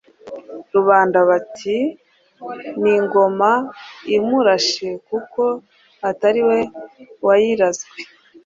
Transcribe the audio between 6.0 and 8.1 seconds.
atari we wayirazwe».